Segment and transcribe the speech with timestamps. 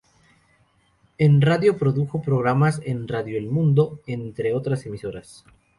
[1.25, 5.45] En radio produjo programas en Radio El Mundo, entre otras emisoras.